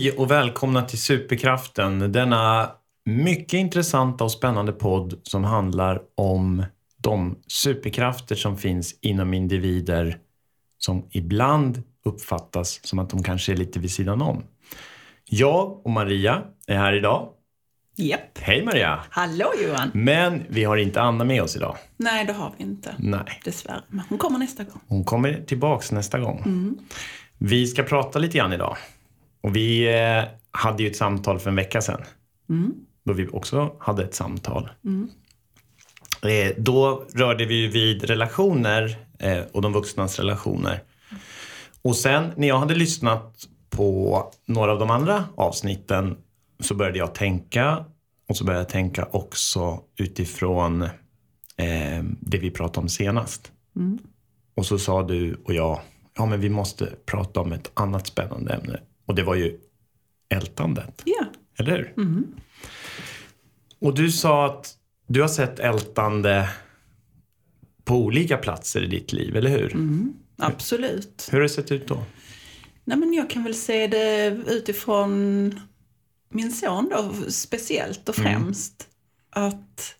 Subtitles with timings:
[0.00, 2.12] Hej och välkomna till Superkraften.
[2.12, 2.70] Denna
[3.04, 6.64] mycket intressanta och spännande podd som handlar om
[6.96, 10.18] de superkrafter som finns inom individer
[10.78, 14.42] som ibland uppfattas som att de kanske är lite vid sidan om.
[15.24, 17.28] Jag och Maria är här idag.
[17.96, 18.38] Japp.
[18.38, 19.04] Hej Maria!
[19.10, 19.90] Hallå Johan!
[19.94, 21.76] Men vi har inte Anna med oss idag.
[21.96, 22.94] Nej, det har vi inte.
[22.98, 23.40] Nej.
[23.44, 23.82] Dessvärre.
[23.88, 24.80] Men hon kommer nästa gång.
[24.86, 26.76] Hon kommer tillbaks nästa gång.
[27.38, 28.76] Vi ska prata lite grann idag.
[29.40, 32.00] Och vi eh, hade ju ett samtal för en vecka sedan.
[33.04, 34.70] Då vi också hade ett samtal.
[36.22, 40.82] Eh, då rörde vi vid relationer eh, och de vuxnas relationer.
[41.82, 46.16] Och sen när jag hade lyssnat på några av de andra avsnitten
[46.60, 47.84] så började jag tänka
[48.28, 50.82] och så började jag tänka också utifrån
[51.56, 53.52] eh, det vi pratade om senast.
[54.54, 55.80] Och så sa du och jag,
[56.16, 58.80] ja men vi måste prata om ett annat spännande ämne.
[59.10, 59.58] Och det var ju
[60.28, 61.26] ältandet, Ja.
[61.58, 61.94] eller hur?
[63.78, 64.74] Och du sa att
[65.06, 66.48] du har sett ältande
[67.84, 69.76] på olika platser i ditt liv, eller hur?
[70.38, 71.28] Absolut.
[71.30, 72.04] Hur har det sett ut då?
[72.84, 75.54] Nej, men jag kan väl se det utifrån
[76.28, 78.88] min son då, speciellt och främst.
[79.30, 79.94] Att,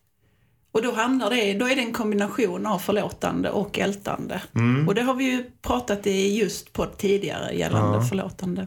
[0.73, 4.43] och då handlar det, då är det en kombination av förlåtande och ältande.
[4.89, 8.05] Och det har vi ju pratat i just på tidigare gällande Ja.
[8.05, 8.67] förlåtande.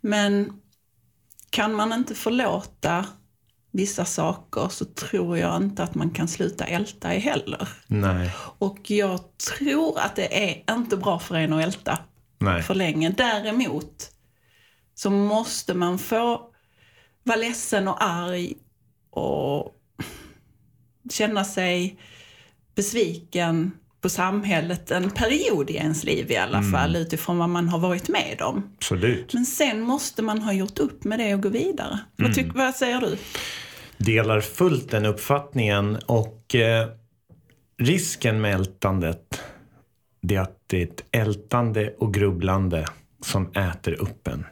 [0.00, 0.52] Men
[1.50, 3.06] kan man inte förlåta
[3.70, 7.68] vissa saker så tror jag inte att man kan sluta älta i heller.
[7.86, 8.30] Nej.
[8.58, 11.98] Och jag tror att det är inte bra för en att älta
[12.38, 12.62] Nej.
[12.62, 13.10] för länge.
[13.10, 14.10] Däremot
[14.94, 16.50] så måste man få
[17.22, 18.54] vara ledsen och arg
[19.10, 19.74] och
[21.10, 21.98] känna sig
[22.74, 23.70] besviken
[24.00, 28.08] på samhället en period i ens liv i alla fall utifrån vad man har varit
[28.08, 28.74] med om.
[28.76, 29.34] Absolut.
[29.34, 31.98] Men sen måste man ha gjort upp med det och gå vidare.
[32.16, 33.16] Vad, tyck, vad säger du?
[33.98, 36.88] Delar fullt den uppfattningen och eh,
[37.78, 39.40] risken med ältandet
[40.26, 42.86] det är att det är ett ältande och grubblande
[43.20, 44.46] som äter upp en.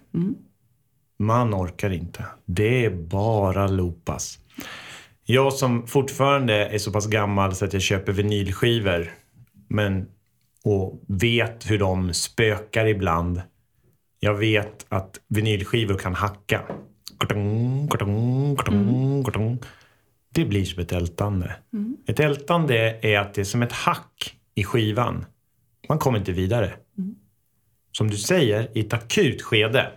[1.18, 2.24] Man orkar inte.
[2.44, 4.38] Det är bara loopas.
[5.32, 9.10] Jag som fortfarande är så pass gammal så att jag köper vinylskivor
[9.68, 10.06] men,
[10.64, 13.42] och vet hur de spökar ibland.
[14.20, 16.62] Jag vet att vinylskivor kan hacka.
[17.18, 17.88] Kortong.
[20.34, 21.56] Det blir som ett ältande.
[22.06, 25.24] Ett ältande är att det är som ett hack i skivan.
[25.88, 26.72] Man kommer inte vidare.
[27.92, 29.90] Som du säger, i ett akut skede.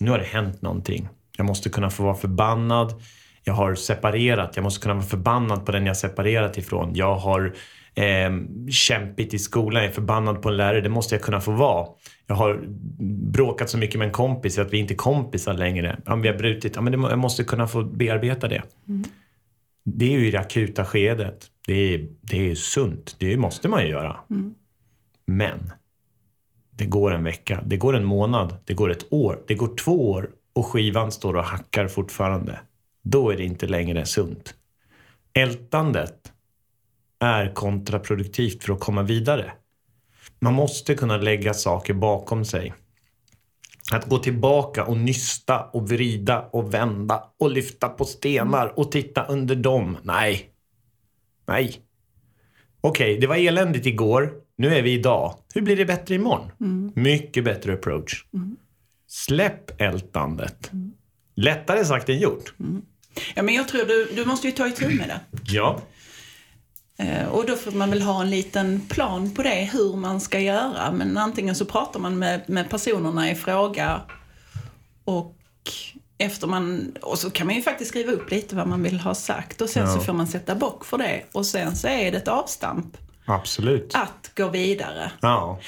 [0.00, 1.08] Nu har det hänt någonting.
[1.36, 3.02] Jag måste kunna få vara förbannad.
[3.48, 4.56] Jag har separerat.
[4.56, 6.94] Jag måste kunna vara förbannad på den jag separerat ifrån.
[6.94, 7.54] Jag har
[7.94, 8.30] eh,
[8.70, 9.82] kämpigt i skolan.
[9.82, 10.80] Jag är förbannad på en lärare.
[10.80, 11.88] Det måste jag kunna få vara.
[12.26, 12.60] Jag har
[13.32, 15.98] bråkat så mycket med en kompis att vi inte är kompisar längre.
[16.06, 16.76] Men vi har brutit.
[16.76, 18.62] Ja, men det, jag måste kunna få bearbeta det.
[19.84, 21.46] Det är ju i det akuta skedet.
[21.66, 23.16] Det är, det är sunt.
[23.18, 24.16] Det måste man ju göra.
[25.26, 25.72] Men
[26.70, 30.10] det går en vecka, det går en månad, det går ett år, det går två
[30.10, 32.58] år och skivan står och hackar fortfarande.
[33.10, 34.54] Då är det inte längre sunt.
[35.32, 36.32] Ältandet
[37.18, 39.52] är kontraproduktivt för att komma vidare.
[40.40, 42.74] Man måste kunna lägga saker bakom sig.
[43.92, 49.24] Att gå tillbaka och nysta och vrida och vända och lyfta på stenar och titta
[49.24, 49.96] under dem.
[50.02, 50.50] Nej.
[51.46, 51.76] Nej.
[52.80, 54.32] Okej, det var eländigt igår.
[54.56, 55.34] Nu är vi idag.
[55.54, 56.50] Hur blir det bättre imorgon?
[56.94, 58.24] Mycket bättre approach.
[59.06, 60.70] Släpp ältandet.
[61.34, 62.54] Lättare sagt än gjort.
[63.34, 65.20] Ja, men jag tror du, du måste ju ta itu med det.
[65.44, 65.80] Ja.
[66.98, 70.40] Eh, Och då får man väl ha en liten plan på det, hur man ska
[70.40, 70.92] göra.
[70.92, 74.00] Men antingen så pratar man med, med personerna i fråga
[75.04, 75.34] och
[76.18, 79.14] efter man, och så kan man ju faktiskt skriva upp lite vad man vill ha
[79.14, 79.94] sagt och sen Ja.
[79.94, 81.22] så får man sätta bock för det.
[81.32, 82.96] Och sen så är det ett avstamp
[83.26, 83.94] Absolut.
[83.94, 85.12] att gå vidare.
[85.20, 85.60] Ja.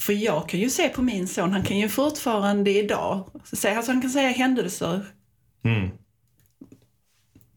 [0.00, 3.92] För jag kan ju se på min son, han kan ju fortfarande idag, säga- alltså
[3.92, 5.06] han kan säga händelser
[5.62, 5.90] Mm.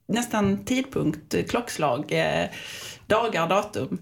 [0.08, 2.50] nästan tidpunkt, klockslag, eh,
[3.08, 3.98] dagar, datum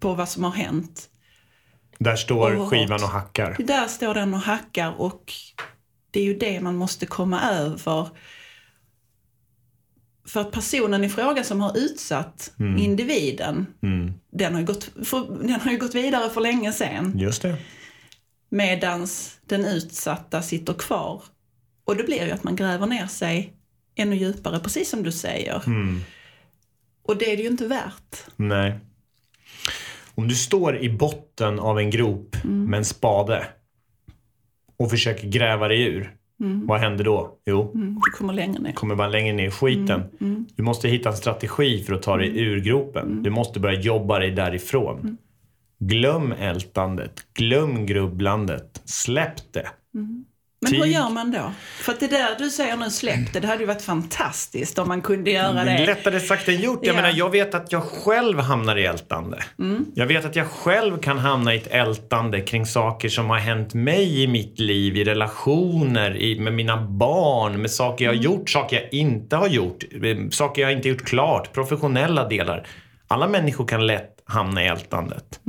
[0.00, 1.08] på vad som har hänt.
[1.98, 2.70] Där står Oerhört.
[2.70, 3.56] skivan och hackar.
[3.58, 5.32] Där står den och hackar och
[6.10, 8.08] det är ju det man måste komma över.
[10.26, 14.12] För att personen i fråga som har utsatt individen, Mm.
[14.30, 17.18] den, har ju gått, för, den har ju gått vidare för länge sedan.
[17.18, 17.56] Just det.
[18.48, 21.22] Medans den utsatta sitter kvar.
[21.86, 23.52] Och det blir ju att man gräver ner sig
[23.94, 25.62] ännu djupare, precis som du säger.
[25.66, 26.00] Mm.
[27.02, 28.24] Och det är det ju inte värt.
[28.36, 28.78] Nej.
[30.14, 33.46] Om du står i botten av en grop med en spade
[34.76, 36.16] och försöker gräva dig ur,
[36.66, 37.38] vad händer då?
[37.46, 38.72] Jo, Mm, du kommer längre ner.
[38.72, 40.02] kommer bara längre ner i skiten.
[40.56, 43.22] Du måste hitta en strategi för att ta dig ur gropen.
[43.22, 45.16] Du måste börja jobba dig därifrån.
[45.78, 49.66] Glöm ältandet, glöm grubblandet, släpp det.
[50.60, 51.52] Men hur gör man då?
[51.80, 54.88] För att det där du säger nu, släpp det, det hade ju varit fantastiskt om
[54.88, 55.86] man kunde göra Det är det.
[55.86, 56.78] lättare sagt än gjort.
[56.82, 56.96] Jag Ja.
[56.96, 59.42] menar, jag vet att jag själv hamnar i ältande.
[59.94, 63.74] Jag vet att jag själv kan hamna i ett ältande kring saker som har hänt
[63.74, 68.50] mig i mitt liv, i relationer, i, med mina barn, med saker jag har gjort,
[68.50, 72.66] saker jag inte har gjort, eh, saker jag inte gjort klart, professionella delar.
[73.08, 75.40] Alla människor kan lätt hamna i ältandet.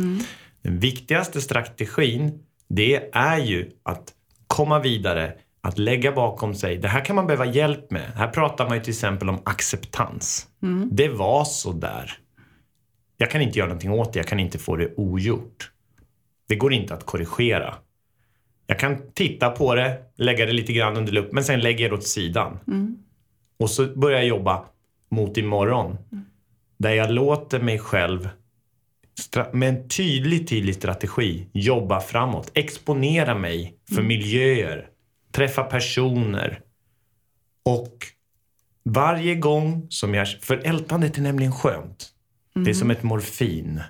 [0.63, 2.39] Den viktigaste strategin,
[2.69, 4.13] det är ju att
[4.47, 6.77] komma vidare, att lägga bakom sig.
[6.77, 8.11] Det här kan man behöva hjälp med.
[8.15, 10.47] Här pratar man ju till exempel om acceptans.
[10.91, 12.13] Det var så där.
[13.17, 15.71] Jag kan inte göra någonting åt det, jag kan inte få det ogjort.
[16.47, 17.75] Det går inte att korrigera.
[18.67, 21.91] Jag kan titta på det, lägga det lite grann under lupp, men sen lägger jag
[21.91, 22.59] det åt sidan.
[23.59, 24.65] Och så börjar jag jobba
[25.09, 25.97] mot imorgon.
[26.77, 28.29] Där jag låter mig själv
[29.53, 32.51] med en tydlig, tydlig strategi jobba framåt.
[32.53, 34.89] Exponera mig för miljöer,
[35.31, 36.61] träffa personer.
[37.63, 38.05] Och
[38.83, 40.27] varje gång som jag...
[40.27, 42.09] För ältandet är nämligen skönt.
[42.53, 43.81] Det är som ett morfin.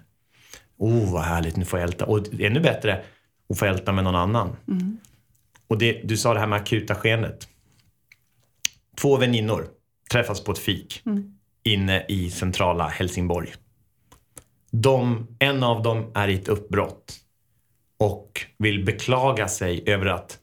[0.77, 2.05] Oh, vad härligt, nu får jag älta.
[2.05, 3.03] Och ännu bättre,
[3.49, 4.55] att få älta med någon annan.
[5.67, 7.47] Och det, du sa det här med akuta skeendet.
[9.01, 9.67] Två väninnor
[10.11, 11.03] träffas på ett fik
[11.63, 13.53] inne i centrala Helsingborg.
[14.71, 17.13] De, en av dem är i ett uppbrott
[17.99, 20.39] och vill beklaga sig över att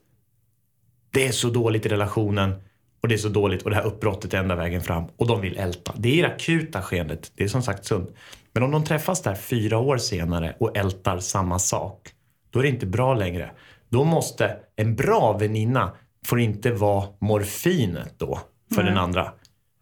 [1.11, 2.55] det är så dåligt i relationen
[3.01, 5.03] och det är så dåligt och det här uppbrottet är enda vägen fram.
[5.17, 5.93] Och de vill älta.
[5.97, 7.31] Det är det akuta skeendet.
[7.35, 8.09] Det är som sagt sunt.
[8.53, 12.09] Men om de träffas där fyra år senare och ältar samma sak,
[12.49, 13.51] då är det inte bra längre.
[13.89, 15.91] Då måste en bra väninna
[16.25, 18.39] får inte vara morfinet då
[18.75, 19.33] för den andra.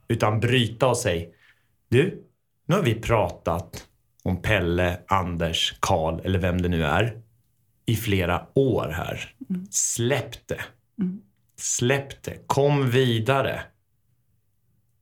[0.08, 1.28] Utan bryta och säga,
[1.90, 2.24] du,
[2.66, 3.88] nu har vi pratat
[4.24, 7.22] om Pelle, Anders, Karl eller vem det nu är
[7.86, 9.36] i flera år här.
[9.70, 10.62] Släpp det.
[11.58, 12.48] Släpp det.
[12.48, 13.62] Kom vidare.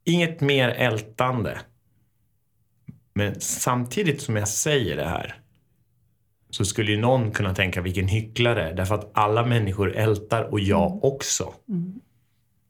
[0.03, 1.59] Inget mer ältande.
[3.13, 5.41] Men samtidigt som jag säger det här
[6.49, 11.05] så skulle ju någon kunna tänka vilken hycklare därför att alla människor ältar och jag
[11.05, 11.53] också.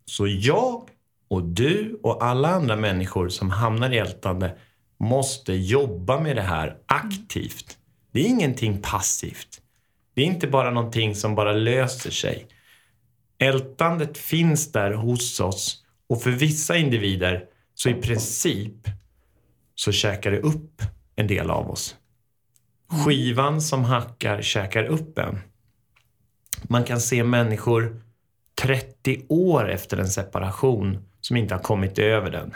[0.05, 0.89] Så jag
[1.27, 4.57] och du och alla andra människor som hamnar i ältande
[5.01, 7.77] måste jobba med det här aktivt.
[8.11, 9.61] Det är ingenting passivt.
[10.13, 12.47] Det är inte bara någonting som bara löser sig.
[13.37, 17.45] Ältandet finns där hos oss och för vissa individer
[17.75, 18.87] så i princip
[19.75, 20.81] så käkar det upp
[21.15, 21.95] en del av oss.
[22.87, 25.39] Skivan som hackar käkar upp en.
[26.63, 28.01] Man kan se människor
[28.61, 32.55] 30 år efter en separation som inte har kommit över den.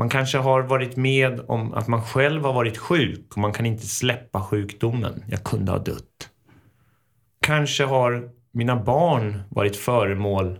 [0.00, 3.66] Man kanske har varit med om att man själv har varit sjuk och man kan
[3.66, 5.24] inte släppa sjukdomen.
[5.28, 6.30] Jag kunde ha dött.
[7.40, 10.58] Kanske har mina barn varit föremål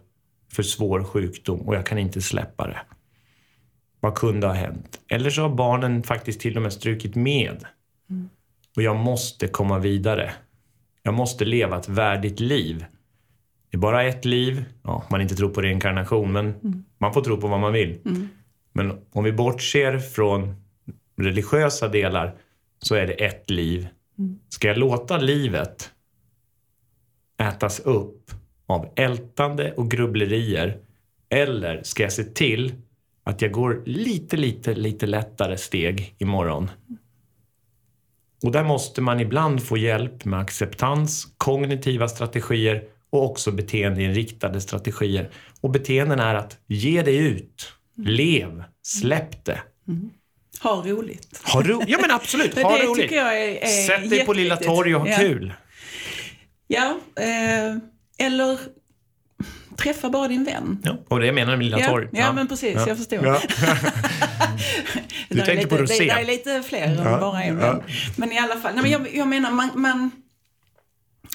[0.53, 2.79] för svår sjukdom och jag kan inte släppa det.
[4.01, 5.01] Vad kunde ha hänt?
[5.09, 7.65] Eller så har barnen faktiskt till och med strukit med.
[8.77, 10.33] Och jag måste komma vidare.
[11.03, 12.85] Jag måste leva ett värdigt liv.
[13.71, 14.65] Det är bara ett liv.
[14.83, 16.55] Ja, man inte tror på reinkarnation, men
[16.99, 17.99] man får tro på vad man vill.
[18.05, 18.29] Mm.
[18.81, 20.55] Men om vi bortser från
[21.17, 22.35] religiösa delar
[22.79, 23.89] så är det ett liv.
[24.49, 25.91] Ska jag låta livet
[27.39, 28.31] ätas upp
[28.67, 30.79] av ältande och grubblerier
[31.29, 32.75] eller ska jag se till
[33.25, 36.71] att jag går lite, lite, lite lättare steg imorgon?
[38.43, 45.31] Och där måste man ibland få hjälp med acceptans, kognitiva strategier och också beteendeinriktade strategier.
[45.61, 47.73] Och beteenden är att ge dig ut,
[48.05, 49.61] lev, släpp det.
[50.61, 51.41] Ha roligt.
[51.45, 53.03] Ha ro- ja men absolut, ha det roligt.
[53.03, 54.57] tycker jag är, är Sätt dig på Lilla.
[54.57, 55.17] Torg och ha ja.
[55.17, 55.53] kul.
[56.67, 57.77] Ja, eh,
[58.27, 58.59] eller
[59.77, 60.79] träffa bara din vän.
[60.85, 62.09] Ja, och det menar med Lilla Ja, Torg.
[62.13, 63.27] ja, men precis, jag förstår.
[63.27, 63.41] Ja.
[65.29, 65.99] Du lite, på rosé.
[65.99, 67.73] Det, det är lite fler än Ja, bara en ja.
[67.73, 67.83] vän.
[68.17, 70.11] Men i alla fall, nej, men jag, jag menar man, man,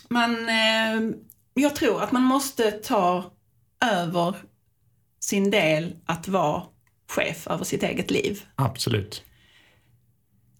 [0.10, 1.15] man eh,
[1.53, 3.31] jag tror att man måste ta
[3.86, 4.36] över
[5.25, 6.63] sin del att vara
[7.10, 8.44] chef över sitt eget liv.
[8.55, 9.24] Absolut.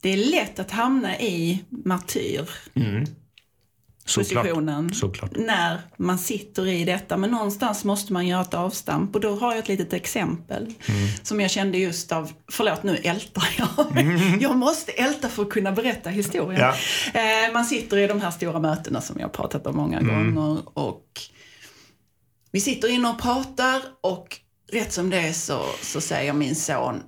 [0.01, 2.50] Det är lätt att hamna i martyr.
[2.75, 3.05] Mm.
[4.07, 5.31] Såklart.
[5.36, 7.17] när man sitter i detta.
[7.17, 9.15] Men någonstans måste man göra ett avstamp.
[9.15, 11.07] Och då har jag ett litet exempel Mm.
[11.24, 13.67] som jag kände just av, förlåt nu ältar jag.
[14.41, 16.62] jag måste älta för att kunna berätta historien.
[16.62, 16.75] Ja.
[17.19, 20.36] Eh, man sitter i de här stora mötena som jag har pratat om många Mm.
[20.36, 20.62] gånger.
[20.77, 21.07] Och
[22.51, 24.39] vi sitter inne och pratar och
[24.72, 27.03] rätt som det är så, så säger min son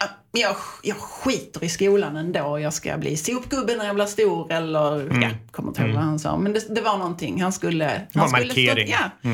[0.00, 2.58] "Ja, jag, jag skiter i skolan ändå.
[2.60, 5.22] Jag ska bli sopgubbe när jag blir stor eller, Mm.
[5.22, 6.36] ja, kommer inte ihåg vad han sa.
[6.36, 7.42] Men det, det var någonting.
[7.42, 8.06] Han skulle...
[8.12, 8.88] var Han skulle markering.
[8.88, 9.30] ja.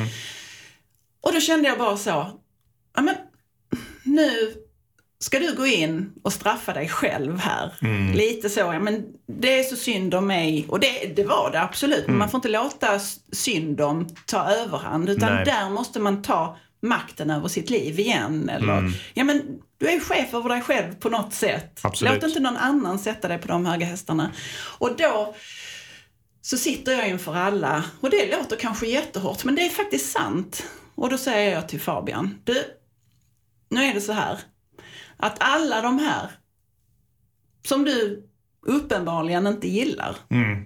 [1.22, 2.40] Och då kände jag bara så,
[2.96, 3.14] ja men
[4.04, 4.54] nu
[5.18, 7.72] ska du gå in och straffa dig själv här.
[8.14, 10.66] Lite så, ja men det är så synd om mig.
[10.68, 12.06] Och det, det var det absolut.
[12.06, 15.08] Men man får inte låta s- synden ta överhand.
[15.10, 15.44] Utan Nej.
[15.44, 18.48] där måste man ta makten över sitt liv igen.
[18.48, 21.80] Eller, ja men du är chef över dig själv på något sätt.
[21.82, 22.14] Absolut.
[22.14, 24.32] Låt inte någon annan sätta dig på de höga hästarna.
[24.78, 25.34] Och då
[26.40, 30.66] så sitter jag inför alla och det låter kanske jättehårt men det är faktiskt sant.
[30.94, 32.64] Och då säger jag till Fabian, du,
[33.68, 34.38] nu är det så här
[35.16, 36.30] att alla de här
[37.66, 38.28] som du
[38.62, 40.16] uppenbarligen inte gillar.
[40.30, 40.64] Mm.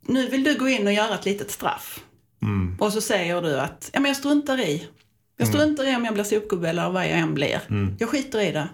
[0.00, 2.04] Nu vill du gå in och göra ett litet straff.
[2.42, 2.76] Mm.
[2.80, 4.88] Och så säger du att ja, men jag struntar i.
[5.36, 7.60] Jag struntar i om jag blir sopgubbe eller vad jag än blir.
[7.98, 8.68] Jag skiter i det.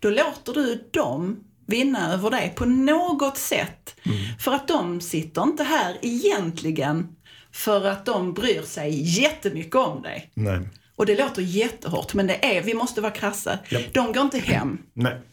[0.00, 3.94] Då låter du dem vinna över dig på något sätt.
[4.38, 7.08] För att de sitter inte här egentligen
[7.52, 10.30] för att de bryr sig jättemycket om dig.
[10.34, 10.68] Nej.
[10.96, 13.58] Och det låter jättehårt, men det är, vi måste vara krassa.
[13.68, 13.94] Japp.
[13.94, 14.78] De går inte hem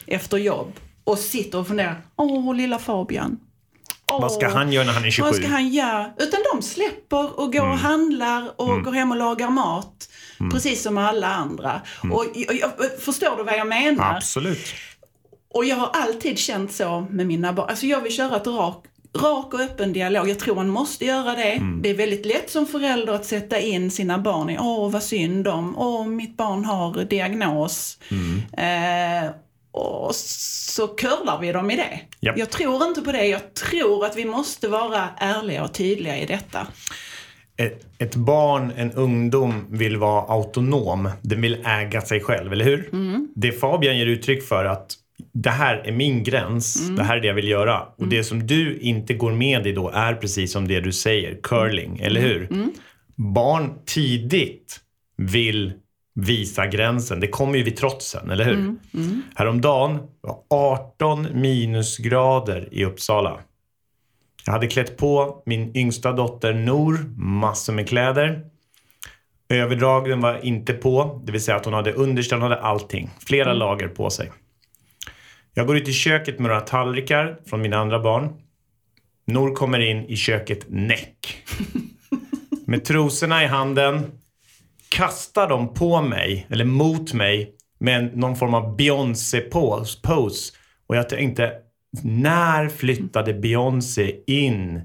[0.06, 0.72] efter jobb
[1.04, 2.02] och sitter och funderar.
[2.16, 3.38] Åh, lilla Fabian.
[4.12, 5.30] Åh, Vad ska han göra när han är 27?
[5.30, 6.10] vad ska han göra?
[6.18, 7.70] Utan de släpper och går Mm.
[7.72, 10.08] och handlar och går hem och lagar mat.
[10.52, 11.80] Precis som alla andra.
[12.04, 12.16] Mm.
[12.16, 12.70] Och, jag, jag,
[13.00, 14.14] förstår du vad jag menar?
[14.16, 14.66] Absolut.
[15.54, 17.68] Och jag har alltid känt så med mina barn.
[17.70, 18.84] Alltså jag vill köra ett rak,
[19.22, 20.28] rak och öppen dialog.
[20.28, 21.52] Jag tror man måste göra det.
[21.52, 21.82] Mm.
[21.82, 25.48] Det är väldigt lätt som förälder att sätta in sina barn i, åh vad synd
[25.48, 27.98] om, åh mitt barn har diagnos.
[28.10, 28.42] Mm.
[29.24, 29.30] Eh,
[29.76, 32.00] och så curlar vi dem i det.
[32.20, 32.38] Japp.
[32.38, 33.26] Jag tror inte på det.
[33.26, 36.66] Jag tror att vi måste vara ärliga och tydliga i detta.
[37.56, 41.10] Ett, ett barn, en ungdom, vill vara autonom.
[41.22, 42.90] Den vill äga sig själv, eller hur?
[43.34, 44.94] Det Fabian ger uttryck för att
[45.32, 47.82] det här är min gräns, det här är det jag vill göra.
[47.98, 51.38] Och det som du inte går med i då är precis som det du säger,
[51.42, 52.48] curling, eller hur?
[53.14, 54.80] Barn tidigt
[55.16, 55.72] vill
[56.16, 57.20] visa gränsen.
[57.20, 58.74] Det kommer ju vid trotsen, eller hur?
[59.34, 63.40] Häromdagen var 18 minusgrader i Uppsala.
[64.46, 68.44] Jag hade klätt på min yngsta dotter Nor massor med kläder.
[69.48, 73.10] Överdragen var inte på, det vill säga att hon hade underställ, hon hade allting.
[73.26, 74.32] Flera lager på sig.
[75.54, 78.28] Jag går ut i köket med några tallrikar från mina andra barn.
[79.26, 81.42] Nor kommer in i köket näck.
[82.66, 84.15] Med trosorna i handen
[84.96, 90.02] kastar de på mig, eller mot mig, med någon form av Beyoncé-pose.
[90.02, 90.52] pose.
[90.86, 91.52] Och jag tänkte,
[92.02, 94.82] när flyttade Beyoncé in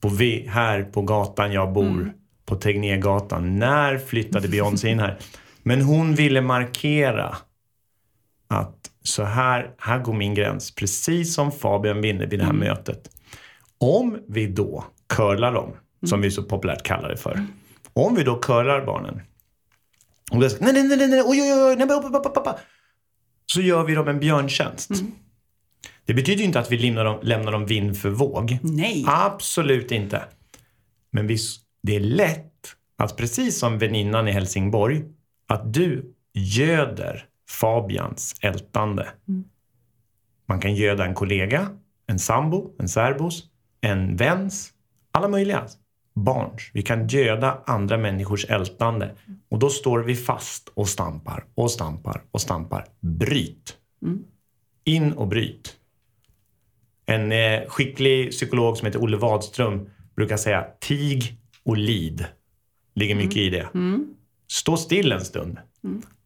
[0.00, 2.12] på vi, här på gatan jag bor,
[2.46, 3.58] på Tegnérgatan?
[3.58, 5.18] När flyttade Beyoncé in här?
[5.62, 7.36] Men hon ville markera
[8.48, 10.74] att så här, här går min gräns.
[10.74, 13.10] Precis som Fabian vinner vid det här mötet.
[13.78, 15.70] Om vi då curlar dem,
[16.06, 17.46] som vi så populärt kallar det för.
[17.92, 19.20] Om vi då curlar barnen.
[20.32, 22.58] Och är så, nej, nej, nej, nej, nej, oj, oj, oj, nej, pappa, pappa, pappa.
[23.46, 24.90] Så gör vi dem en björntjänst.
[26.04, 28.58] Det betyder ju inte att vi lämnar dem, lämnar dem vind för våg.
[28.62, 29.04] Nej.
[29.08, 30.24] Absolut inte.
[31.10, 35.02] Men visst, det är lätt att precis som väninnan i Helsingborg,
[35.48, 39.08] att du göder Fabians ältande.
[40.46, 41.68] Man kan göda en kollega,
[42.06, 43.42] en sambo, en särbos,
[43.80, 44.72] en väns,
[45.12, 45.66] alla möjliga
[46.14, 46.70] barns.
[46.72, 49.14] Vi kan göda andra människors ältande.
[49.48, 52.86] Och då står vi fast och stampar och stampar och stampar.
[53.00, 53.76] Bryt.
[54.84, 55.76] In och bryt.
[57.06, 62.24] En eh, skicklig psykolog som heter Olle Wadström brukar säga tig och lid.
[62.94, 63.68] Ligger mycket i det.
[64.50, 65.58] Stå still en stund.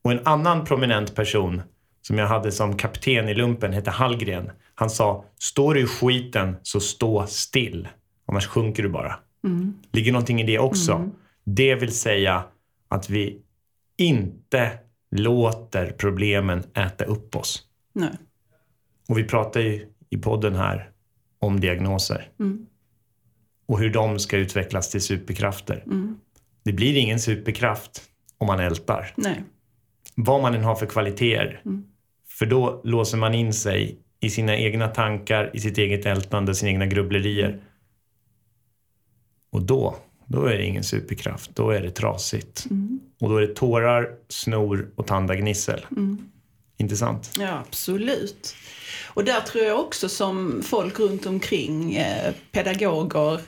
[0.02, 1.62] Och en annan prominent person
[2.02, 4.50] som jag hade som kapten i lumpen hette Hallgren.
[4.74, 7.88] Han sa, står du i skiten så stå still.
[8.26, 9.18] Annars sjunker du bara.
[9.92, 11.10] Ligger någonting i det också.
[11.44, 12.44] Det vill säga
[12.88, 13.42] att vi
[13.96, 14.70] inte
[15.10, 17.62] låter problemen äta upp oss.
[17.92, 18.10] Nej.
[19.08, 20.90] Och vi pratar ju i podden här
[21.38, 22.28] om diagnoser.
[23.66, 25.84] Och hur de ska utvecklas till superkrafter.
[26.62, 28.02] Det blir ingen superkraft
[28.38, 29.12] om man ältar.
[29.16, 29.42] Nej.
[30.14, 31.62] Vad man än har för kvaliteter.
[32.28, 36.70] För då låser man in sig i sina egna tankar, i sitt eget ältande, sina
[36.70, 37.60] egna grubblerier.
[39.58, 39.96] Och då,
[40.26, 41.50] då är det ingen superkraft.
[41.54, 42.66] Då är det trasigt.
[42.70, 43.00] Mm.
[43.20, 45.86] Och då är det tårar, snor och tandagnissel.
[45.96, 46.18] Mm.
[46.76, 47.30] Intressant.
[47.38, 48.54] Ja, absolut.
[49.06, 53.40] Och där tror jag också som folk runt omkring, eh, pedagoger,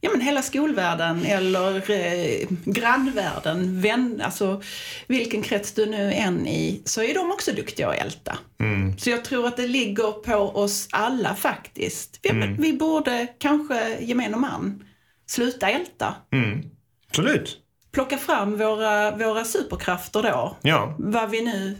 [0.00, 4.62] ja men hela skolvärlden eller eh, grannvärlden, vän, alltså
[5.06, 8.38] vilken krets du nu är än i, så är de också duktiga att älta.
[8.60, 8.98] Mm.
[8.98, 12.18] Så jag tror att det ligger på oss alla faktiskt.
[12.22, 12.56] Vi, Mm.
[12.56, 14.84] vi borde kanske, gemene man,
[15.30, 16.14] sluta älta.
[16.32, 16.62] Mm.
[17.08, 17.58] Absolut.
[17.92, 20.56] Plocka fram våra, våra superkrafter då.
[20.62, 20.94] Ja.
[20.98, 21.78] Vad vi nu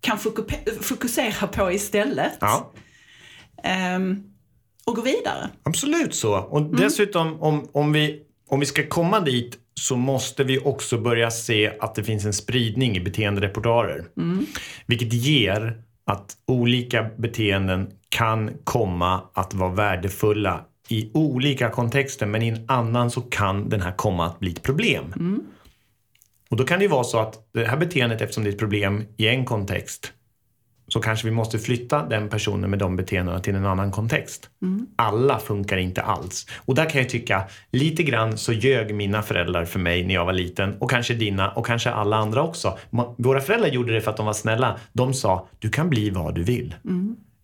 [0.00, 2.32] kan foku- fokusera på istället.
[2.40, 2.72] ja.
[3.62, 4.22] Ehm,
[4.86, 5.50] och gå vidare.
[5.62, 6.34] Absolut så.
[6.38, 6.76] Och Mm.
[6.76, 11.72] dessutom om, om, vi, om vi ska komma dit så måste vi också börja se
[11.80, 14.04] att det finns en spridning i beteenderepertoarer.
[14.16, 14.46] Mm.
[14.86, 22.48] Vilket ger att olika beteenden kan komma att vara värdefulla i olika kontexter men i
[22.48, 25.12] en annan så kan den här komma att bli ett problem.
[25.16, 25.42] Mm.
[26.48, 28.58] Och då kan det ju vara så att det här beteendet eftersom det är ett
[28.58, 30.12] problem i en kontext
[30.88, 34.50] så kanske vi måste flytta den personen med de beteendena till en annan kontext.
[34.96, 36.46] Alla funkar inte alls.
[36.56, 40.24] Och där kan jag tycka, lite grann så ljög mina föräldrar för mig när jag
[40.24, 42.78] var liten och kanske dina och kanske alla andra också.
[43.16, 44.78] Våra föräldrar gjorde det för att de var snälla.
[44.92, 46.74] De sa, du kan bli vad du vill.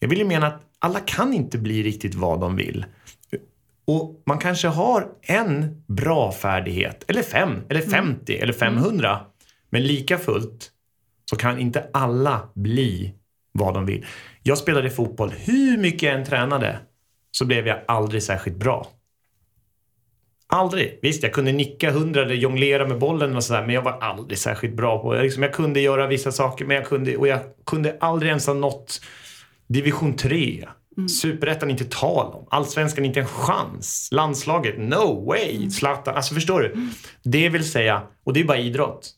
[0.00, 2.84] Jag vill ju mena att alla kan inte bli riktigt vad de vill.
[3.90, 9.20] Och man kanske har en bra färdighet, eller fem, eller 50, eller 500.
[9.70, 10.70] Men lika fullt
[11.30, 13.14] så kan inte alla bli
[13.52, 14.06] vad de vill.
[14.42, 16.78] Jag spelade fotboll, hur mycket jag än tränade
[17.30, 18.86] så blev jag aldrig särskilt bra.
[20.46, 20.98] Aldrig.
[21.02, 24.38] Visst, jag kunde nicka hundra eller jonglera med bollen och sådär, men jag var aldrig
[24.38, 25.22] särskilt bra på det.
[25.22, 28.54] Liksom, jag kunde göra vissa saker, men jag kunde, och jag kunde aldrig ens ha
[28.54, 29.00] nått
[29.66, 30.68] division 3.
[31.08, 32.46] Superettan inte tal om.
[32.50, 34.08] Allsvenskan inte en chans.
[34.12, 35.70] Landslaget, no way.
[35.70, 36.88] Zlatan, alltså förstår du?
[37.22, 39.10] Det vill säga, och det är bara idrott.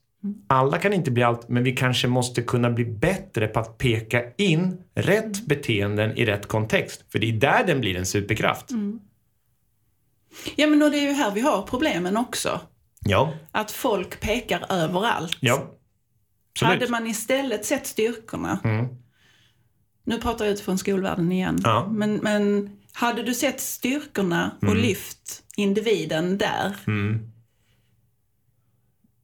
[0.49, 4.23] Alla kan inte bli allt, men vi kanske måste kunna bli bättre på att peka
[4.39, 7.05] in rätt beteenden i rätt kontext.
[7.13, 8.67] För det är där den blir en superkraft.
[10.57, 12.61] Ja, men och det är ju här vi har problemen också.
[13.05, 15.37] Ja, Att folk pekar överallt.
[15.41, 15.79] ja.
[16.55, 16.73] Absolut.
[16.81, 18.59] Hade man istället sett styrkorna.
[18.65, 18.87] Mm.
[20.05, 21.59] Nu pratar jag utifrån skolvärlden igen.
[21.65, 21.85] Ja.
[21.85, 21.99] Mm.
[21.99, 26.73] Men, men hade du sett styrkorna och lyft individen där.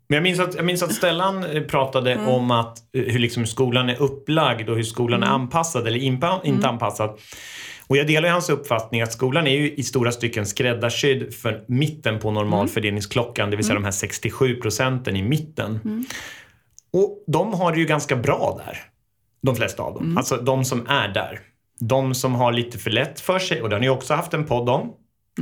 [0.08, 3.46] Men jag minns att, jag minns att Stellan eh, pratade om att eh, hur liksom
[3.46, 7.18] skolan är upplagd och hur skolan är anpassad eller impa, inte anpassad.
[7.86, 12.18] Och jag delar hans uppfattning att skolan är ju i stora stycken skräddarsydd för mitten
[12.18, 16.04] på normalfördelningsklockan, det vill säga de här 67 procenten i mitten.
[16.92, 18.78] Och de har det ju ganska bra där.
[19.42, 20.16] De flesta av dem.
[20.18, 21.40] Alltså de som är där.
[21.80, 24.44] De som har lite för lätt för sig, och det har ni också haft en
[24.44, 24.92] podd om.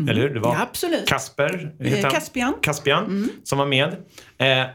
[0.09, 0.35] Eller hur?
[0.35, 1.07] Det var Ja, absolut.
[1.09, 2.11] Kasper, Eh, han?
[2.13, 2.55] Caspian.
[2.63, 3.89] Caspian som var med.
[4.39, 4.67] Eh,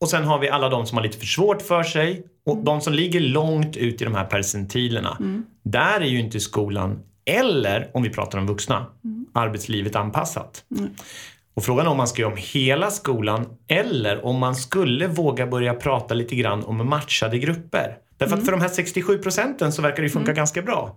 [0.00, 2.80] och sen har vi alla de som har lite för svårt för sig och de
[2.80, 5.18] som ligger långt ut i de här percentilerna.
[5.64, 8.86] Där är ju inte skolan, eller om vi pratar om vuxna,
[9.34, 10.64] arbetslivet anpassat.
[11.54, 15.46] Och frågan är om man ska göra om hela skolan eller om man skulle våga
[15.46, 17.96] börja prata lite grann om matchade grupper.
[18.16, 20.94] Därför att för de här 67 procenten så verkar det funka ganska bra.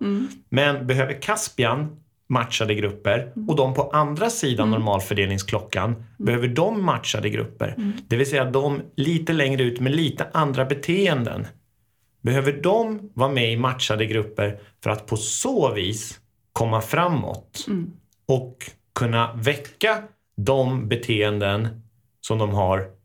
[0.48, 1.96] Men behöver Caspian
[2.28, 7.92] matchade grupper och de på andra sidan normalfördelningsklockan behöver de matchade grupper.
[8.08, 11.46] Det vill säga de lite längre ut med lite andra beteenden.
[12.22, 16.20] Behöver de vara med i matchade grupper för att på så vis
[16.52, 17.66] komma framåt
[18.26, 18.56] och
[18.94, 20.02] kunna väcka
[20.36, 21.68] de beteenden
[22.20, 22.97] som de har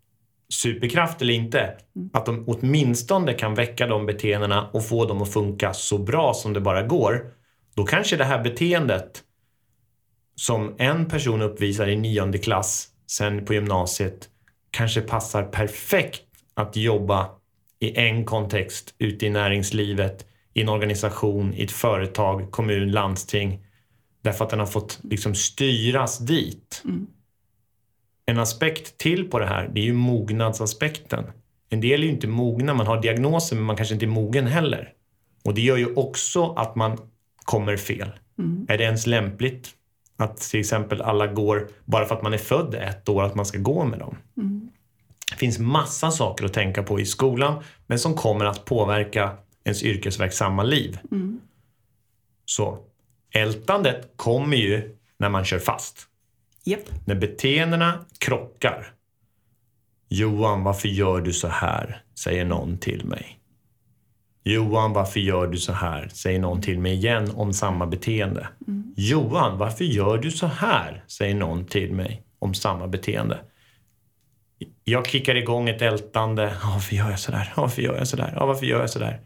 [0.54, 1.78] superkraft eller inte,
[2.14, 6.54] att de åtminstone kan väcka de beteendena och få dem att funka så bra som
[6.54, 7.26] det bara går.
[7.76, 9.24] Då kanske det här beteendet
[10.36, 14.30] som en person uppvisar i nionde klass sen på gymnasiet
[14.72, 16.22] kanske passar perfekt
[16.54, 17.30] att jobba
[17.80, 23.66] i en kontext ute i näringslivet, i en organisation, i ett företag, kommun, landsting.
[24.22, 26.84] Därför att den har fått liksom styras dit.
[28.26, 31.24] En aspekt till på det här, det är ju mognadsaspekten.
[31.70, 34.48] En del är ju inte mogna, man har diagnoser men man kanske inte är mogen
[34.48, 34.94] heller.
[35.44, 36.98] Och det gör ju också att man
[37.44, 38.12] kommer fel.
[38.68, 39.70] Är det ens lämpligt
[40.18, 43.46] att till exempel alla går, bara för att man är född ett år, att man
[43.46, 44.18] ska gå med dem?
[45.32, 49.32] Det finns massa saker att tänka på i skolan, men som kommer att påverka
[49.64, 51.00] ens yrkesverksamma liv.
[52.46, 52.78] Så
[53.32, 56.08] ältandet kommer ju när man kör fast.
[56.66, 56.80] Japp.
[57.06, 58.94] När beteendena krockar.
[60.10, 62.04] Johan, varför gör du så här?
[62.20, 63.40] Säger någon till mig.
[64.44, 66.08] Johan, varför gör du så här?
[66.08, 68.48] Säger någon till mig igen om samma beteende.
[68.96, 71.04] Johan, varför gör du så här?
[71.08, 73.40] Säger någon till mig om samma beteende.
[74.84, 76.54] Jag kickar igång ett ältande.
[76.64, 77.54] Varför gör jag så där?
[77.56, 78.34] Varför gör jag så där?
[78.36, 79.22] Ja, Varför gör jag så där?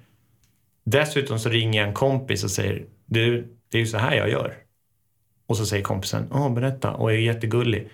[0.84, 4.30] Dessutom så ringer jag en kompis och säger du, det är ju så här jag
[4.30, 4.67] gör.
[5.48, 7.90] Och så säger kompisen, ja berätta, och är jättegullig.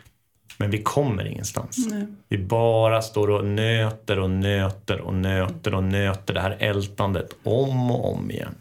[0.58, 1.88] Men vi kommer ingenstans.
[1.92, 2.08] Nej.
[2.30, 7.92] Vi bara står och nöter och nöter och nöter och nöter det här ältandet om
[7.92, 8.56] och om igen.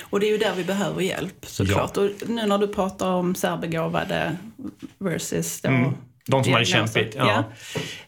[0.00, 1.96] Och det är ju där vi behöver hjälp såklart.
[1.96, 4.36] Och nu när du pratar om särbegåvade
[4.98, 5.94] versus då Mm.
[6.30, 7.14] De som har det kämpigt.
[7.18, 7.44] Ja.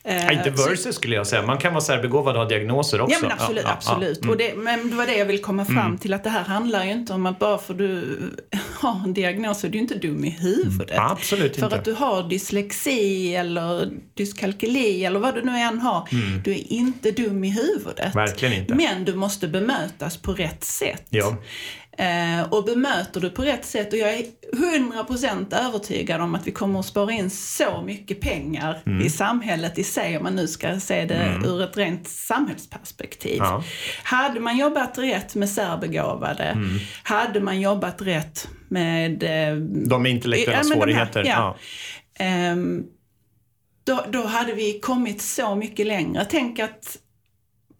[0.04, 1.42] Ja, inte så- versus skulle jag säga.
[1.42, 3.14] Man kan vara särbegåvad och ha diagnoser också.
[3.14, 3.92] Ja men absolut, Ja, ja, ja.
[3.92, 4.18] absolut.
[4.18, 4.30] Mm.
[4.30, 6.84] Och det, men det var det jag ville komma fram till, att det här handlar
[6.84, 8.18] ju inte om att bara för du
[8.80, 10.90] har en diagnos så är du inte dum i huvudet.
[10.98, 11.10] Mm.
[11.10, 11.76] Absolut För inte.
[11.76, 16.08] att du har dyslexi eller dyskalkyli eller vad du nu än har.
[16.44, 18.14] Du är inte dum i huvudet.
[18.14, 18.26] Mm.
[18.26, 18.74] Verkligen inte.
[18.74, 21.06] Men du måste bemötas på rätt sätt.
[21.10, 21.36] Ja.
[22.00, 26.50] Eh, och bemöter du på rätt sätt och jag är 100% övertygad om att vi
[26.52, 29.06] kommer att spara in så mycket pengar Mm.
[29.06, 33.36] i samhället i sig om man nu ska se det ur ett rent samhällsperspektiv.
[33.38, 33.62] Ja.
[34.02, 36.78] Hade man jobbat rätt med särbegåvade, Mm.
[37.02, 39.56] hade man jobbat rätt med eh,
[39.88, 41.24] De intellektuella Ja, men de här, svårigheter.
[41.24, 41.56] ja.
[42.18, 42.82] Ehm,
[43.84, 46.26] då, då hade vi kommit så mycket längre.
[46.30, 46.96] Tänk att,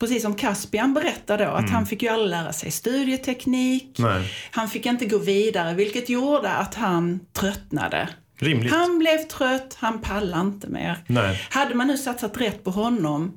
[0.01, 3.99] precis som Caspian berättade då, att han fick ju aldrig lära sig studieteknik.
[3.99, 4.11] Mm.
[4.13, 4.33] Nej.
[4.51, 8.09] Han fick inte gå vidare, vilket gjorde att han tröttnade.
[8.39, 8.73] Rimligt.
[8.73, 10.99] Han blev trött, han pallade inte mer.
[11.07, 11.41] Nej.
[11.51, 13.33] Hade man nu satsat rätt på honom,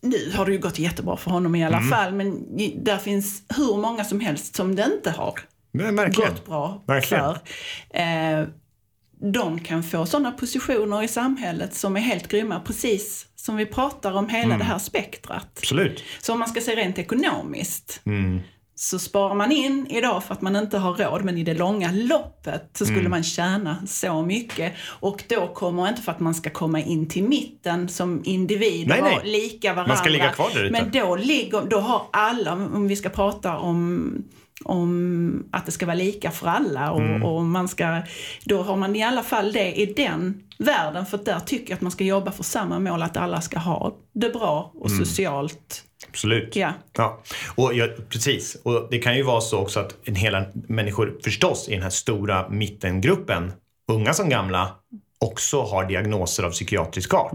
[0.00, 1.90] nu har det ju gått jättebra för honom i alla Mm.
[1.90, 5.34] fall, men där finns hur många som helst som det inte har
[5.72, 6.30] verkligen.
[6.30, 7.24] gått bra Verkligen.
[7.24, 7.40] för.
[8.40, 8.46] Eh,
[9.20, 14.12] de kan få sådana positioner i samhället som är helt grymma, precis som vi pratar
[14.12, 14.58] om hela Mm.
[14.58, 15.46] det här spektrat.
[15.58, 16.02] Absolut.
[16.20, 18.40] Så om man ska se rent ekonomiskt Mm.
[18.74, 21.90] så sparar man in idag för att man inte har råd, men i det långa
[21.92, 23.10] loppet så skulle Mm.
[23.10, 24.72] man tjäna så mycket.
[25.00, 28.98] Och då kommer, inte för att man ska komma in till mitten som individ Nej,
[29.02, 29.20] och nej.
[29.24, 29.88] lika varandra.
[29.94, 30.72] Man ska ligga kvar där ute.
[30.72, 34.10] Men då, ligger, då har alla, om vi ska prata om
[34.64, 37.22] om att det ska vara lika för alla och, Mm.
[37.22, 38.02] och man ska,
[38.44, 41.80] då har man i alla fall det i den världen för där tycker jag att
[41.82, 45.04] man ska jobba för samma mål att alla ska ha det bra och Mm.
[45.04, 45.84] socialt.
[46.08, 46.56] Absolut.
[46.56, 46.72] Ja.
[46.96, 47.22] Ja,
[47.54, 48.54] och ja, precis.
[48.62, 51.90] Och det kan ju vara så också att en hela människor förstås i den här
[51.90, 53.52] stora mittengruppen,
[53.92, 54.70] unga som gamla,
[55.20, 57.32] också har diagnoser av psykiatrisk art.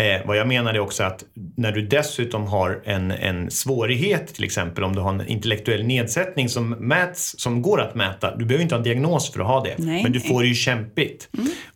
[0.00, 1.24] Eh, vad jag menar är också att
[1.56, 6.48] när du dessutom har en, en svårighet, till exempel om du har en intellektuell nedsättning
[6.48, 8.36] som mäts, som går att mäta.
[8.36, 10.48] Du behöver inte ha en diagnos för att ha det, Nej, men du får det
[10.48, 11.28] ju kämpigt.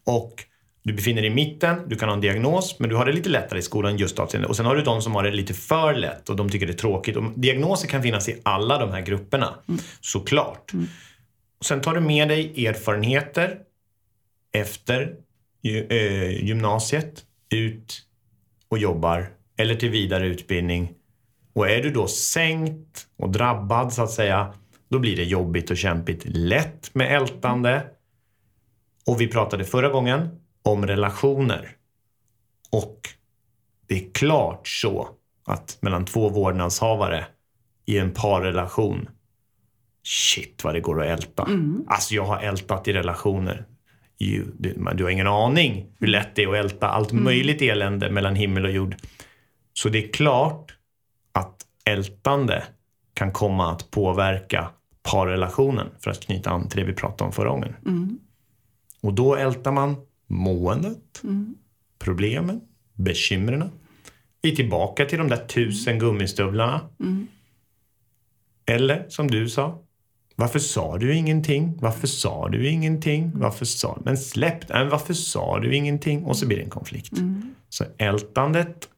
[0.05, 0.45] Och
[0.83, 3.29] du befinner dig i mitten, du kan ha en diagnos, men du har det lite
[3.29, 4.49] lättare i skolan just avseende.
[4.49, 6.73] Och sen har du de som har det lite för lätt och de tycker det
[6.73, 7.17] är tråkigt.
[7.17, 9.55] Och diagnoser kan finnas i alla de här grupperna,
[10.01, 10.73] såklart.
[11.59, 13.59] Och sen tar du med dig erfarenheter
[14.53, 15.13] efter
[15.91, 18.05] eh, gymnasiet, ut
[18.69, 20.95] och jobbar, eller till vidare utbildning.
[21.53, 24.55] Och är du då sänkt och drabbad så att säga,
[24.89, 26.23] då blir det jobbigt och kämpigt.
[26.25, 27.87] Lätt med ältande.
[29.07, 31.77] Och vi pratade förra gången om relationer.
[32.71, 33.01] Och
[33.87, 35.09] det är klart så
[35.47, 37.27] att mellan två vårdnadshavare
[37.87, 39.09] i en parrelation,
[40.03, 41.43] shit vad det går att älta.
[41.87, 43.67] Alltså jag har ältat i relationer.
[44.25, 48.11] Ju, du, du har ingen aning hur lätt det är att älta allt möjligt elände
[48.11, 48.97] mellan himmel och jord.
[49.73, 50.77] Så det är klart
[51.33, 52.65] att ältande
[53.15, 54.71] kan komma att påverka
[55.03, 57.75] parrelationen för att knyta an till det vi pratade om förra gången.
[59.01, 61.23] Och då ältar man måendet,
[61.99, 62.61] problemen,
[62.95, 63.71] bekymren.
[64.43, 66.81] Vi är tillbaka till de där tusen gummistövlarna.
[68.67, 69.79] Eller som du sa,
[70.37, 71.79] varför sa du ingenting?
[71.81, 73.33] Varför sa du ingenting?
[73.35, 76.25] Varför sa Men släpp men varför sa du ingenting?
[76.25, 77.13] Och så blir det en konflikt.
[77.69, 78.89] Så ältandet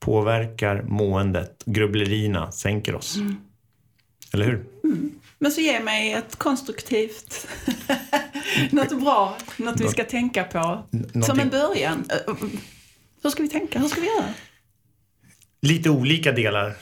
[0.00, 1.62] påverkar måendet.
[1.66, 3.16] Grubblerierna sänker oss.
[4.32, 4.64] Eller hur?
[5.38, 7.48] Men så ge mig ett konstruktivt,
[8.70, 10.82] något bra, något vi ska tänka på.
[10.90, 12.04] Som någonting- en början.
[13.22, 13.78] Hur ska vi tänka?
[13.78, 14.28] Hur ska vi göra?
[15.62, 16.74] lite olika delar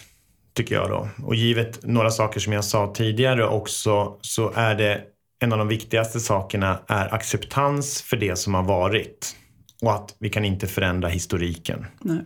[0.54, 1.08] tycker jag då.
[1.24, 5.04] Och givet några saker som jag sa tidigare också så är det
[5.38, 9.36] en av de viktigaste sakerna är acceptans för det som har varit.
[9.82, 11.86] Och att vi kan inte förändra historiken.
[12.00, 12.24] Nej.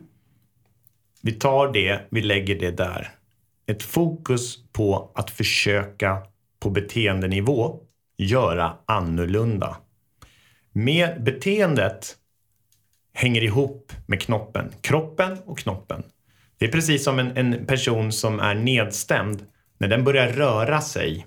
[1.22, 3.10] Vi tar det, vi lägger det där.
[3.66, 6.22] Ett fokus på att försöka
[6.60, 7.80] på beteendenivå
[8.18, 9.76] göra annorlunda.
[10.72, 12.16] Med beteendet
[13.12, 14.72] hänger ihop med knoppen.
[14.80, 16.02] Kroppen och knoppen.
[16.58, 19.46] Det är precis som en, en person som är nedstämd
[19.78, 21.26] När den börjar röra sig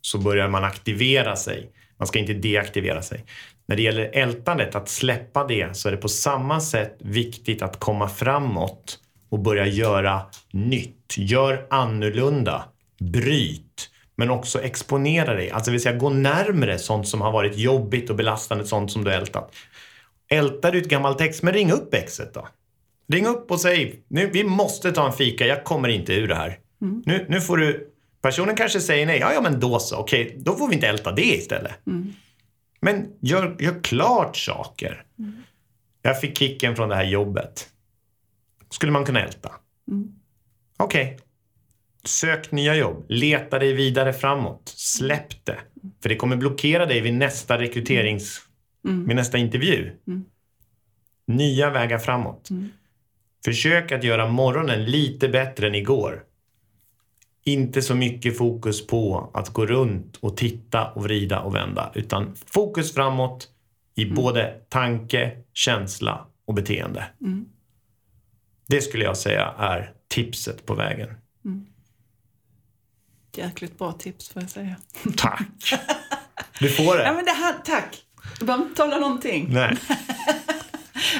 [0.00, 1.70] så börjar man aktivera sig.
[1.96, 3.24] Man ska inte deaktivera sig.
[3.66, 7.80] När det gäller ältandet, att släppa det, så är det på samma sätt viktigt att
[7.80, 11.14] komma framåt och börja göra nytt.
[11.16, 12.64] Gör annorlunda.
[13.00, 13.90] Bryt.
[14.16, 15.50] Men också exponera dig.
[15.50, 19.12] Alltså vill säga gå närmre sånt som har varit jobbigt och belastande, sånt som du
[19.12, 19.54] ältat.
[20.28, 22.48] Ältar du ett gammalt ex, men ring upp exet då.
[23.08, 26.34] Ring upp och säg, nu, vi måste ta en fika, jag kommer inte ur det
[26.34, 26.58] här.
[26.82, 27.02] Mm.
[27.06, 27.90] Nu, nu får du...
[28.22, 31.12] Personen kanske säger nej, ja, ja men då så, okej, då får vi inte älta
[31.12, 31.86] det istället.
[31.86, 32.12] Mm.
[32.80, 35.04] Men gör, gör klart saker.
[35.18, 35.32] Mm.
[36.02, 37.68] Jag fick kicken från det här jobbet.
[38.70, 39.52] Skulle man kunna älta?
[39.90, 40.08] Mm.
[40.76, 41.04] Okej.
[41.04, 41.18] Okay.
[42.04, 43.04] Sök nya jobb.
[43.08, 44.72] Leta dig vidare framåt.
[44.76, 45.58] Släpp det.
[46.02, 48.40] För det kommer blockera dig vid nästa rekryterings...
[48.88, 49.06] Mm.
[49.06, 49.92] Vid nästa intervju.
[50.06, 50.24] Mm.
[51.26, 52.48] Nya vägar framåt.
[53.44, 56.24] Försök att göra morgonen lite bättre än igår.
[57.44, 61.92] Inte så mycket fokus på att gå runt och titta och vrida och vända.
[61.94, 63.48] Utan fokus framåt
[63.94, 64.14] i mm.
[64.14, 67.04] både tanke, känsla och beteende.
[67.20, 67.46] Mm.
[68.66, 71.08] Det skulle jag säga är tipset på vägen.
[71.44, 71.66] Mm.
[73.36, 74.76] Jäkligt bra tips får jag säga.
[75.16, 75.40] Tack!
[76.60, 77.02] Du får det.
[77.02, 78.02] Ja, men det här, tack!
[78.38, 79.48] Du behöver inte tala någonting.
[79.50, 79.76] Nej.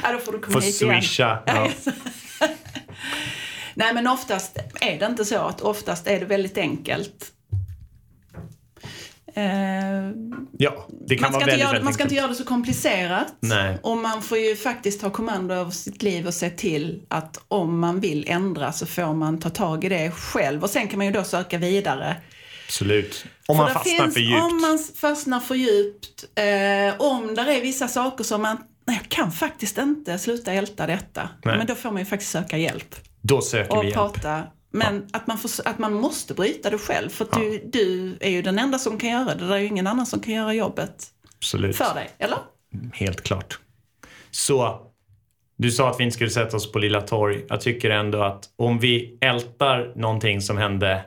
[0.03, 1.43] ja, då får du komma får hit swisha.
[1.47, 1.71] igen.
[1.85, 1.91] Ja.
[3.73, 5.37] Nej, men oftast är det inte så.
[5.37, 7.31] att Oftast är det väldigt enkelt.
[9.37, 9.43] Uh,
[10.57, 13.35] ja, det kan man vara väldigt, göra, väldigt Man ska inte göra det så komplicerat.
[13.39, 13.77] Nej.
[13.83, 17.79] Och man får ju faktiskt ha kommando över sitt liv och se till att om
[17.79, 20.63] man vill ändra så får man ta tag i det själv.
[20.63, 22.15] Och sen kan man ju då söka vidare.
[22.67, 23.25] Absolut.
[23.47, 24.43] Om man fastnar finns, för djupt.
[24.43, 26.25] Om man fastnar för djupt.
[26.35, 30.87] Eh, om där är vissa saker som man nej, jag kan faktiskt inte sluta älta
[30.87, 31.29] detta.
[31.45, 31.57] Nej.
[31.57, 32.95] Men då får man ju faktiskt söka hjälp.
[33.21, 33.95] Då söker och vi hjälp.
[33.95, 34.43] Prata.
[34.71, 35.17] Men ja.
[35.19, 37.09] att, man får, att man måste bryta det själv.
[37.09, 37.39] För ja.
[37.39, 39.47] du, du är ju den enda som kan göra det.
[39.47, 41.05] Det är ju ingen annan som kan göra jobbet
[41.37, 41.75] Absolut.
[41.75, 42.09] för dig.
[42.17, 42.37] Eller?
[42.93, 43.59] Helt klart.
[44.31, 44.81] Så,
[45.57, 47.45] du sa att vi inte skulle sätta oss på Lilla Torg.
[47.49, 51.05] Jag tycker ändå att om vi ältar någonting som hände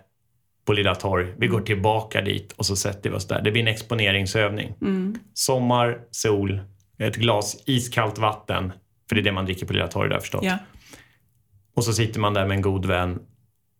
[0.68, 1.34] på Lilla Torg.
[1.38, 1.66] Vi går mm.
[1.66, 3.42] tillbaka dit och så sätter vi oss där.
[3.42, 4.74] Det blir en exponeringsövning.
[4.82, 5.18] Mm.
[5.34, 6.60] Sommar, sol,
[6.98, 8.72] ett glas iskallt vatten.
[9.08, 10.44] För det är det man dricker på Lilla Torg, där förstått.
[10.44, 10.58] Ja.
[11.74, 13.18] Och så sitter man där med en god vän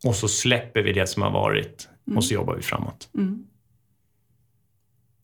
[0.04, 2.16] och så släpper vi det som har varit mm.
[2.16, 3.10] och så jobbar vi framåt.
[3.14, 3.46] Mm.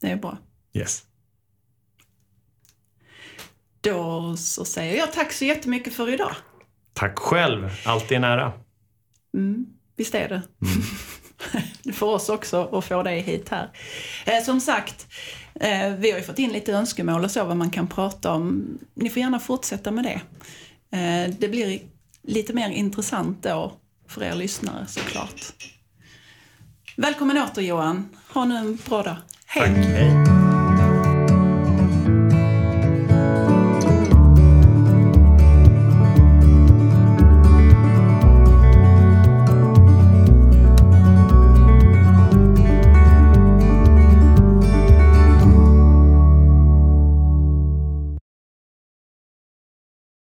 [0.01, 0.39] Det är bra.
[0.73, 1.03] Yes.
[3.81, 6.35] Då så säger jag tack så jättemycket för idag.
[6.93, 7.71] Tack själv.
[7.85, 8.53] Alltid en ära.
[9.35, 10.43] Mm, visst är det.
[10.63, 10.83] Mm.
[11.93, 13.71] för oss också att få dig hit här.
[14.27, 15.07] Eh, som sagt,
[15.61, 18.79] Eh, vi har ju fått in lite önskemål och så vad man kan prata om.
[18.95, 20.21] Ni får gärna fortsätta med det.
[20.99, 21.81] Eh, det blir
[22.23, 23.73] lite mer intressant då
[24.09, 25.53] för er lyssnare såklart.
[26.97, 28.09] Välkommen åter Johan.
[28.35, 29.17] Ha nu en bra dag.
[29.47, 29.75] Hej.
[29.75, 29.87] Tack.
[29.87, 30.44] Hej.